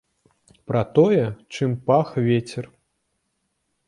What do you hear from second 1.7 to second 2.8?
пах вецер.